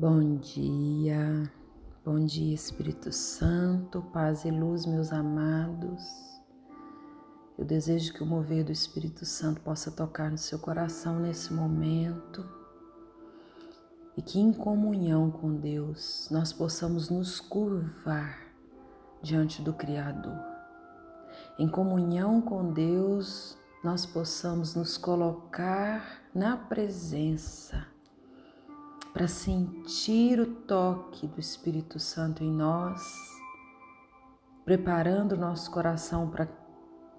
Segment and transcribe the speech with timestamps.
[0.00, 1.52] Bom dia,
[2.02, 6.02] bom dia Espírito Santo, paz e luz, meus amados.
[7.58, 12.48] Eu desejo que o mover do Espírito Santo possa tocar no seu coração nesse momento
[14.16, 18.38] e que em comunhão com Deus nós possamos nos curvar
[19.20, 20.40] diante do Criador.
[21.58, 23.54] Em comunhão com Deus,
[23.84, 27.89] nós possamos nos colocar na presença
[29.12, 33.02] para sentir o toque do Espírito Santo em nós,
[34.64, 36.48] preparando o nosso coração para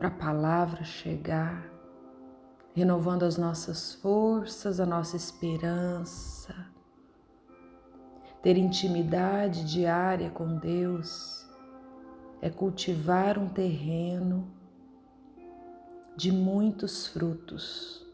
[0.00, 1.70] a palavra chegar,
[2.74, 6.54] renovando as nossas forças, a nossa esperança.
[8.42, 11.48] Ter intimidade diária com Deus
[12.40, 14.46] é cultivar um terreno
[16.14, 18.06] de muitos frutos,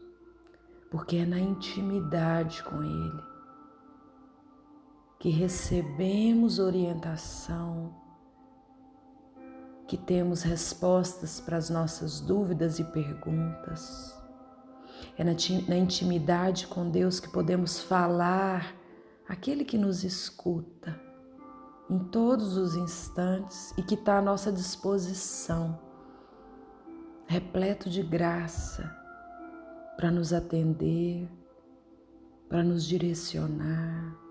[0.89, 3.34] porque é na intimidade com Ele
[5.25, 7.95] que recebemos orientação,
[9.87, 14.15] que temos respostas para as nossas dúvidas e perguntas.
[15.17, 18.75] É na intimidade com Deus que podemos falar
[19.27, 20.95] aquele que nos escuta
[21.89, 25.79] em todos os instantes e que está à nossa disposição,
[27.25, 28.95] repleto de graça
[29.97, 31.27] para nos atender,
[32.47, 34.23] para nos direcionar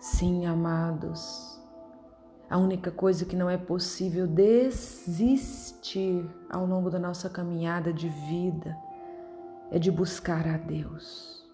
[0.00, 1.60] Sim, amados,
[2.48, 8.78] a única coisa que não é possível desistir ao longo da nossa caminhada de vida
[9.72, 11.44] é de buscar a Deus.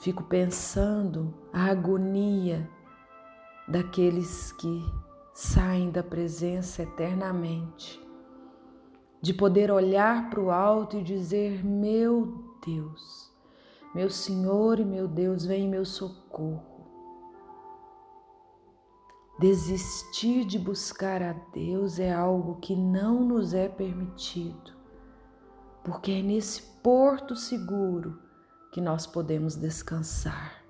[0.00, 2.68] Fico pensando a agonia
[3.68, 4.84] daqueles que
[5.32, 8.04] saem da presença eternamente,
[9.20, 13.32] de poder olhar para o alto e dizer: Meu Deus,
[13.94, 16.71] meu Senhor e meu Deus, vem em meu socorro.
[19.42, 24.70] Desistir de buscar a Deus é algo que não nos é permitido,
[25.82, 28.20] porque é nesse porto seguro
[28.70, 30.62] que nós podemos descansar.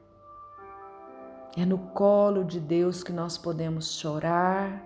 [1.54, 4.82] É no colo de Deus que nós podemos chorar.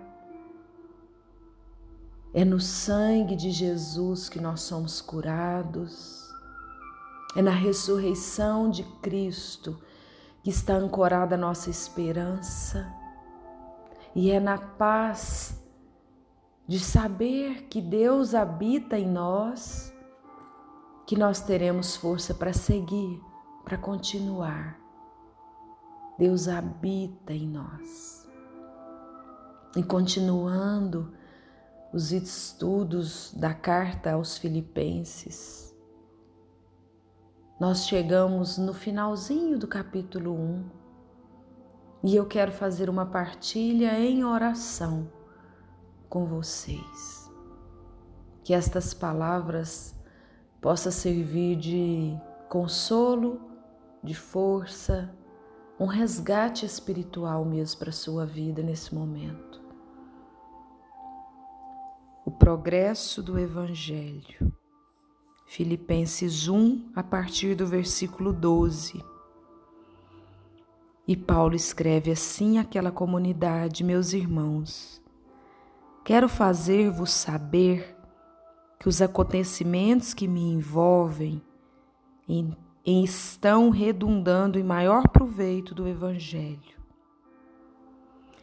[2.33, 6.29] É no sangue de Jesus que nós somos curados.
[7.37, 9.81] É na ressurreição de Cristo
[10.43, 12.96] que está ancorada a nossa esperança.
[14.17, 15.63] E é na paz
[16.67, 19.93] de saber que Deus habita em nós
[21.05, 23.21] que nós teremos força para seguir,
[23.63, 24.79] para continuar.
[26.17, 28.27] Deus habita em nós.
[29.75, 31.13] E continuando
[31.93, 35.77] os estudos da carta aos Filipenses,
[37.59, 40.86] nós chegamos no finalzinho do capítulo 1
[42.03, 45.11] e eu quero fazer uma partilha em oração
[46.09, 47.31] com vocês.
[48.43, 49.95] Que estas palavras
[50.61, 52.17] possam servir de
[52.49, 53.41] consolo,
[54.03, 55.13] de força,
[55.79, 59.61] um resgate espiritual mesmo para a sua vida nesse momento.
[62.25, 64.53] O progresso do Evangelho.
[65.45, 69.01] Filipenses 1, a partir do versículo 12.
[71.07, 75.01] E Paulo escreve assim àquela comunidade: Meus irmãos,
[76.03, 77.95] quero fazer-vos saber
[78.77, 81.41] que os acontecimentos que me envolvem
[82.27, 86.77] em, em estão redundando em maior proveito do Evangelho.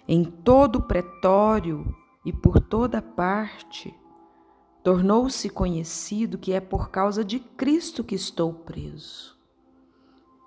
[0.08, 1.94] Em todo o pretório
[2.24, 3.94] e por toda parte,
[4.82, 9.34] tornou-se conhecido que é por causa de Cristo que estou preso.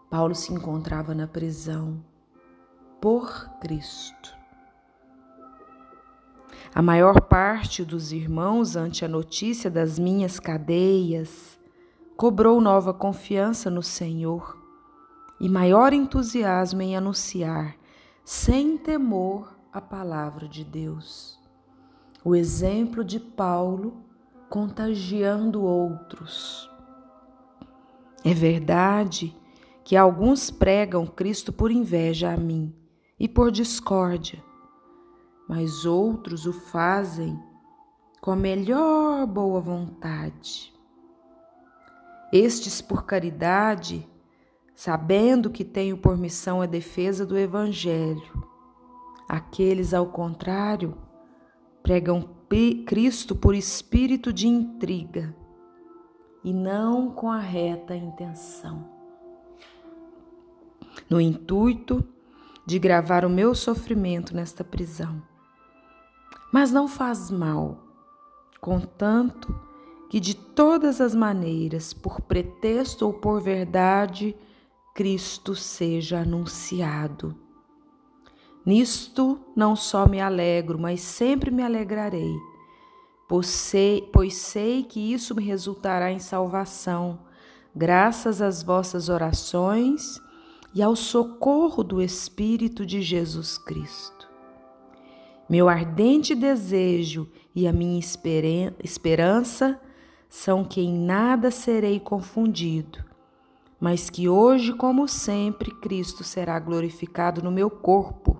[0.10, 2.04] Paulo se encontrava na prisão
[3.02, 4.36] por Cristo.
[6.74, 11.60] A maior parte dos irmãos, ante a notícia das minhas cadeias,
[12.16, 14.58] cobrou nova confiança no Senhor
[15.40, 17.76] e maior entusiasmo em anunciar,
[18.24, 21.40] sem temor, a palavra de Deus.
[22.24, 24.04] O exemplo de Paulo
[24.50, 26.70] contagiando outros.
[28.26, 29.36] É verdade
[29.84, 32.74] que alguns pregam Cristo por inveja a mim
[33.20, 34.44] e por discórdia,
[35.48, 37.40] mas outros o fazem
[38.22, 40.74] com a melhor boa vontade.
[42.32, 44.08] Estes por caridade,
[44.76, 48.48] sabendo que tenho por missão a defesa do Evangelho.
[49.30, 50.98] Aqueles, ao contrário,
[51.82, 52.36] pregam
[52.86, 55.36] Cristo por espírito de intriga
[56.44, 58.96] e não com a reta intenção.
[61.10, 62.04] no intuito
[62.68, 65.24] de gravar o meu sofrimento nesta prisão.
[66.52, 67.78] Mas não faz mal,
[68.60, 69.58] contanto
[70.10, 74.36] que de todas as maneiras, por pretexto ou por verdade,
[74.94, 77.34] Cristo seja anunciado.
[78.66, 82.36] Nisto não só me alegro, mas sempre me alegrarei,
[83.30, 87.20] pois sei, pois sei que isso me resultará em salvação,
[87.74, 90.22] graças às vossas orações
[90.78, 94.30] e ao socorro do Espírito de Jesus Cristo.
[95.50, 99.82] Meu ardente desejo e a minha esperança
[100.30, 103.04] são que em nada serei confundido,
[103.80, 108.40] mas que hoje, como sempre, Cristo será glorificado no meu corpo,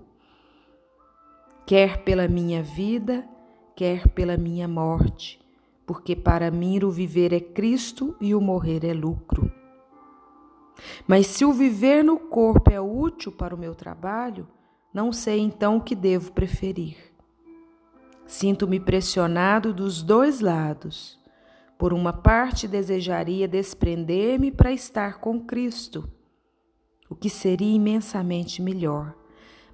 [1.66, 3.28] quer pela minha vida,
[3.74, 5.40] quer pela minha morte,
[5.84, 9.47] porque para mim o viver é Cristo e o morrer é lucro.
[11.06, 14.48] Mas se o viver no corpo é útil para o meu trabalho,
[14.92, 16.96] não sei então o que devo preferir.
[18.26, 21.18] Sinto-me pressionado dos dois lados
[21.78, 26.10] por uma parte, desejaria desprender-me para estar com Cristo,
[27.08, 29.14] o que seria imensamente melhor.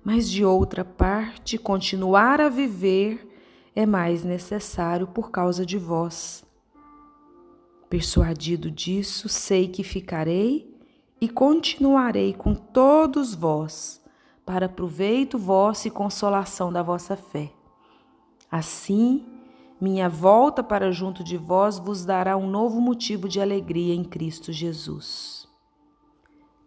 [0.05, 3.27] Mas de outra parte, continuar a viver
[3.75, 6.45] é mais necessário por causa de vós.
[7.89, 10.74] Persuadido disso, sei que ficarei
[11.25, 13.99] e continuarei com todos vós,
[14.45, 17.51] para proveito vosso e consolação da vossa fé.
[18.51, 19.25] Assim,
[19.81, 24.53] minha volta para junto de vós vos dará um novo motivo de alegria em Cristo
[24.53, 25.49] Jesus.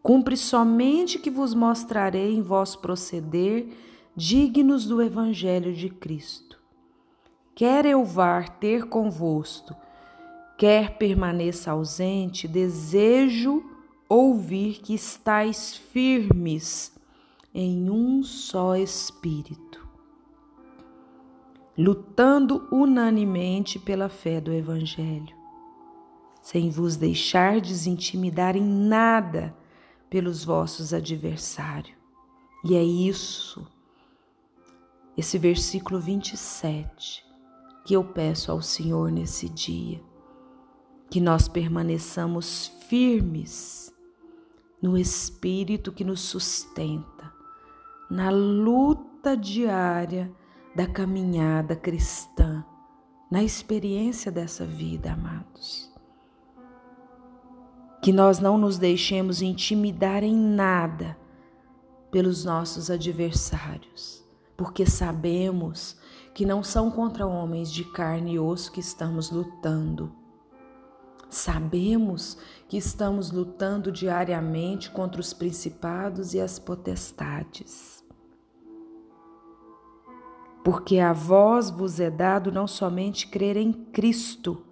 [0.02, 3.68] Cumpre somente que vos mostrarei em vosso proceder
[4.16, 6.60] dignos do Evangelho de Cristo.
[7.54, 9.76] Quer eu vá ter convosco,
[10.58, 13.77] quer permaneça ausente, desejo
[14.10, 16.94] ouvir que estáis firmes
[17.54, 19.88] em um só Espírito
[21.78, 25.36] lutando unanimemente pela fé do Evangelho,
[26.42, 29.56] sem vos deixar desintimidar em nada
[30.10, 31.96] pelos vossos adversários.
[32.66, 33.66] E é isso,
[35.16, 37.24] esse versículo 27,
[37.86, 40.02] que eu peço ao Senhor nesse dia,
[41.12, 43.94] que nós permaneçamos firmes
[44.82, 47.34] no Espírito que nos sustenta,
[48.10, 50.32] na luta diária
[50.76, 52.64] da caminhada cristã,
[53.32, 55.92] na experiência dessa vida, amados.
[58.02, 61.18] Que nós não nos deixemos intimidar em nada
[62.12, 64.24] pelos nossos adversários,
[64.56, 65.98] porque sabemos
[66.34, 70.17] que não são contra homens de carne e osso que estamos lutando.
[71.30, 72.38] Sabemos
[72.68, 77.98] que estamos lutando diariamente contra os principados e as potestades
[80.68, 84.66] porque a vós vos é dado não somente crer em Cristo,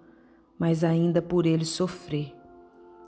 [0.58, 2.36] mas ainda por ele sofrer.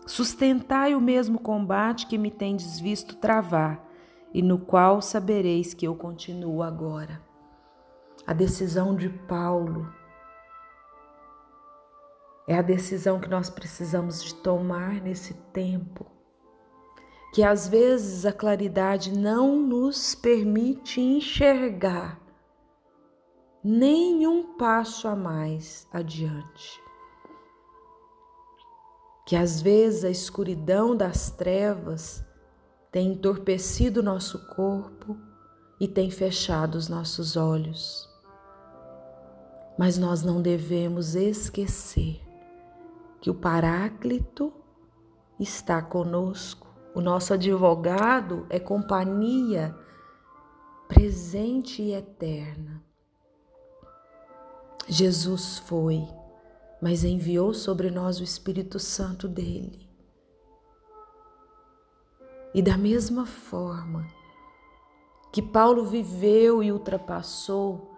[0.06, 3.86] Sustentai o mesmo combate que me tendes visto travar,
[4.32, 7.20] e no qual sabereis que eu continuo agora.
[8.26, 9.92] A decisão de Paulo
[12.48, 16.06] é a decisão que nós precisamos de tomar nesse tempo,
[17.34, 22.18] que às vezes a claridade não nos permite enxergar
[23.62, 26.82] nenhum passo a mais adiante.
[29.26, 32.24] Que às vezes a escuridão das trevas
[32.90, 35.18] tem entorpecido nosso corpo
[35.78, 38.08] e tem fechado os nossos olhos.
[39.78, 42.26] Mas nós não devemos esquecer
[43.20, 44.52] que o Paráclito
[45.38, 49.74] está conosco, o nosso advogado é companhia
[50.88, 52.82] presente e eterna.
[54.88, 56.08] Jesus foi,
[56.80, 59.86] mas enviou sobre nós o Espírito Santo dele.
[62.54, 64.06] E da mesma forma
[65.30, 67.94] que Paulo viveu e ultrapassou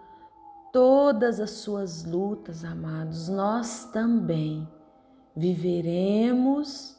[0.73, 4.67] todas as suas lutas, amados, nós também
[5.35, 6.97] viveremos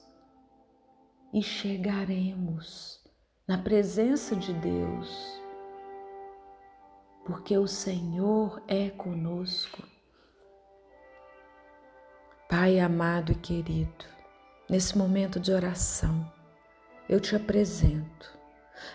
[1.32, 3.00] e chegaremos
[3.46, 5.42] na presença de Deus
[7.24, 9.82] porque o Senhor é conosco.
[12.48, 14.04] Pai amado e querido,
[14.68, 16.30] nesse momento de oração,
[17.08, 18.38] eu te apresento.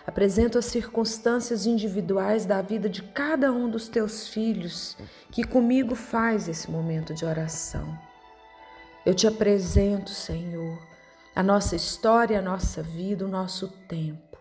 [0.06, 4.96] Apresento as circunstâncias individuais da vida de cada um dos teus filhos
[5.32, 8.07] que comigo faz esse momento de oração.
[9.08, 10.78] Eu te apresento, Senhor,
[11.34, 14.36] a nossa história, a nossa vida, o nosso tempo.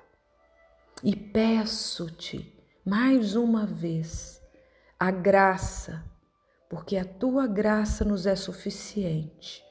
[1.01, 2.53] e peço-te
[2.86, 4.41] mais uma vez
[5.00, 6.03] a graça,
[6.69, 9.63] porque a tua graça nos é suficiente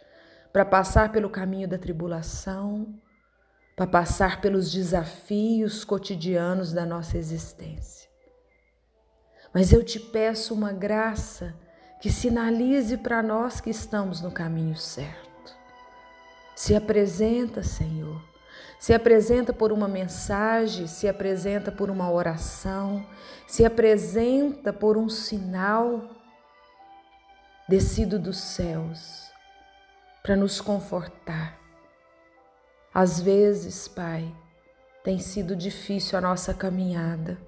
[0.51, 2.99] para passar pelo caminho da tribulação,
[3.77, 8.09] para passar pelos desafios cotidianos da nossa existência.
[9.53, 11.55] Mas eu te peço uma graça
[12.01, 15.27] que sinalize para nós que estamos no caminho certo.
[16.55, 18.21] Se apresenta, Senhor.
[18.79, 23.07] Se apresenta por uma mensagem, se apresenta por uma oração,
[23.47, 26.11] se apresenta por um sinal
[27.69, 29.31] descido dos céus
[30.23, 31.59] para nos confortar.
[32.93, 34.35] Às vezes, Pai,
[35.05, 37.39] tem sido difícil a nossa caminhada.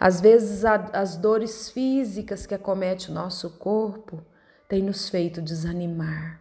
[0.00, 4.24] Às vezes, as dores físicas que acomete o nosso corpo
[4.68, 6.40] têm nos feito desanimar.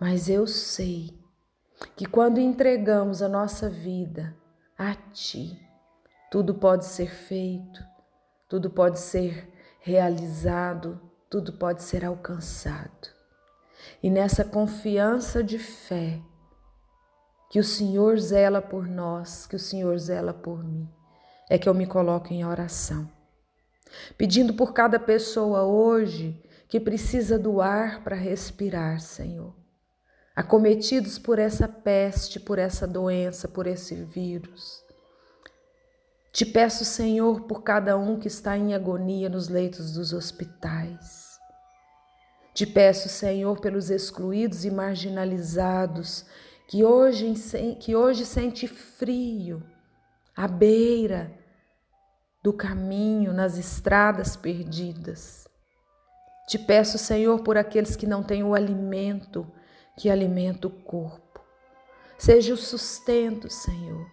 [0.00, 1.16] Mas eu sei
[1.94, 4.36] que quando entregamos a nossa vida
[4.76, 5.60] a Ti,
[6.30, 7.84] tudo pode ser feito,
[8.48, 9.48] tudo pode ser
[9.80, 13.08] realizado, tudo pode ser alcançado.
[14.02, 16.20] E nessa confiança de fé,
[17.50, 20.88] que o Senhor zela por nós, que o Senhor zela por mim,
[21.52, 23.10] é que eu me coloco em oração,
[24.16, 29.62] pedindo por cada pessoa hoje que precisa do ar para respirar, Senhor
[30.34, 34.82] acometidos por essa peste, por essa doença, por esse vírus.
[36.32, 41.38] Te peço, Senhor, por cada um que está em agonia nos leitos dos hospitais.
[42.54, 46.24] Te peço, Senhor, pelos excluídos e marginalizados
[46.68, 47.34] que hoje,
[47.80, 49.62] que hoje sente frio
[50.34, 51.30] à beira
[52.42, 55.46] do caminho, nas estradas perdidas.
[56.48, 59.46] Te peço, Senhor, por aqueles que não têm o alimento
[59.96, 61.40] que alimenta o corpo.
[62.18, 64.06] Seja o sustento, Senhor,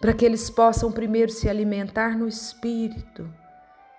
[0.00, 3.32] para que eles possam primeiro se alimentar no espírito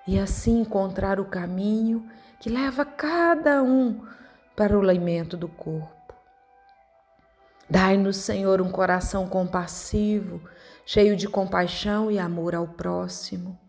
[0.07, 2.07] e assim encontrar o caminho
[2.39, 4.05] que leva cada um
[4.55, 6.13] para o alimento do corpo.
[7.69, 10.41] Dai-nos, Senhor, um coração compassivo,
[10.85, 13.59] cheio de compaixão e amor ao próximo.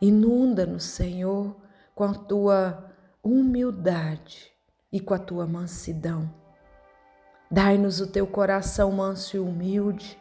[0.00, 1.56] Inunda-nos, Senhor,
[1.94, 2.92] com a tua
[3.22, 4.52] humildade
[4.92, 6.32] e com a tua mansidão.
[7.50, 10.20] Dai-nos o teu coração manso e humilde,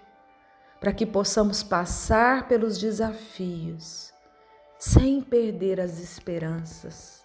[0.79, 4.13] para que possamos passar pelos desafios
[4.77, 7.23] sem perder as esperanças,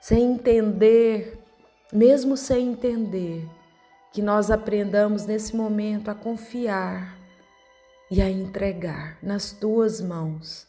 [0.00, 1.38] sem entender,
[1.92, 3.48] mesmo sem entender,
[4.12, 7.17] que nós aprendamos nesse momento a confiar
[8.10, 10.66] e a entregar nas tuas mãos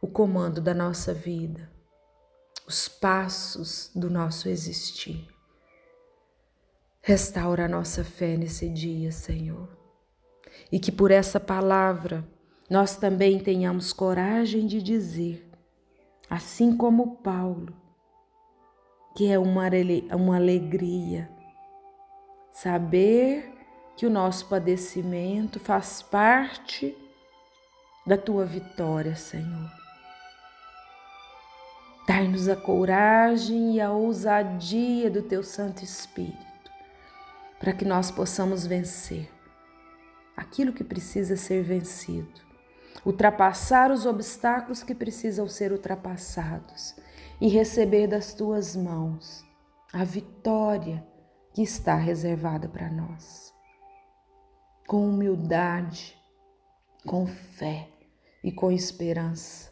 [0.00, 1.70] o comando da nossa vida
[2.70, 5.26] os passos do nosso existir.
[7.02, 9.68] Restaura a nossa fé nesse dia, Senhor.
[10.70, 12.24] E que por essa palavra
[12.70, 15.50] nós também tenhamos coragem de dizer,
[16.30, 17.74] assim como Paulo,
[19.16, 19.64] que é uma,
[20.14, 21.28] uma alegria
[22.52, 23.49] saber
[24.00, 26.96] que o nosso padecimento faz parte
[28.06, 29.70] da tua vitória, Senhor.
[32.08, 36.70] Dai-nos a coragem e a ousadia do teu Santo Espírito,
[37.58, 39.30] para que nós possamos vencer
[40.34, 42.40] aquilo que precisa ser vencido,
[43.04, 46.96] ultrapassar os obstáculos que precisam ser ultrapassados
[47.38, 49.44] e receber das tuas mãos
[49.92, 51.06] a vitória
[51.52, 53.59] que está reservada para nós.
[54.90, 56.18] Com humildade,
[57.06, 57.88] com fé
[58.42, 59.70] e com esperança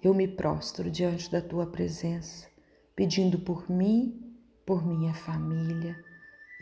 [0.00, 2.46] eu me prostro diante da tua presença,
[2.94, 4.32] pedindo por mim,
[4.64, 6.00] por minha família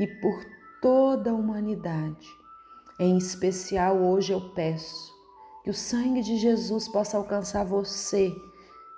[0.00, 0.42] e por
[0.80, 2.26] toda a humanidade.
[2.98, 5.12] Em especial, hoje eu peço
[5.62, 8.34] que o sangue de Jesus possa alcançar você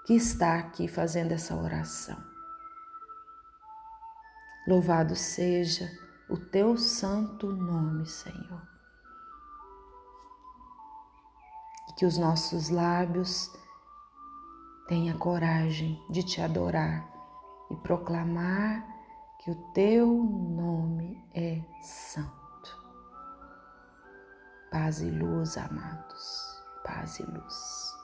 [0.06, 2.22] que está aqui fazendo essa oração.
[4.68, 8.62] Louvado seja o teu santo nome, Senhor.
[11.96, 13.50] Que os nossos lábios
[14.86, 17.10] Tenha coragem de te adorar
[17.68, 18.86] e proclamar
[19.40, 22.30] que o teu nome é santo.
[24.70, 27.95] Paz e luz, amados, paz e luz.